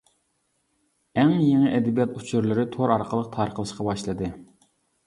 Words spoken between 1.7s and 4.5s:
ئەدەبىيات ئۇچۇرلىرى تور ئارقىلىق تارقىلىشقا باشلىدى.